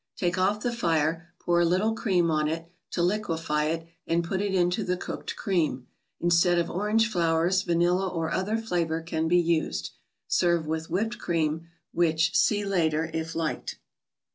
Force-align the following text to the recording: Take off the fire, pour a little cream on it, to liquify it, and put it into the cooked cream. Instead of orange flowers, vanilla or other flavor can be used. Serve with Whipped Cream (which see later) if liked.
Take 0.15 0.39
off 0.39 0.61
the 0.61 0.73
fire, 0.73 1.31
pour 1.37 1.59
a 1.59 1.63
little 1.65 1.93
cream 1.93 2.31
on 2.31 2.47
it, 2.47 2.71
to 2.89 3.01
liquify 3.01 3.71
it, 3.71 3.87
and 4.07 4.23
put 4.23 4.41
it 4.41 4.51
into 4.51 4.83
the 4.83 4.97
cooked 4.97 5.35
cream. 5.35 5.85
Instead 6.19 6.57
of 6.57 6.71
orange 6.71 7.07
flowers, 7.07 7.61
vanilla 7.61 8.07
or 8.07 8.31
other 8.31 8.57
flavor 8.57 9.03
can 9.03 9.27
be 9.27 9.37
used. 9.37 9.91
Serve 10.27 10.65
with 10.65 10.89
Whipped 10.89 11.19
Cream 11.19 11.67
(which 11.91 12.35
see 12.35 12.65
later) 12.65 13.11
if 13.13 13.35
liked. 13.35 13.77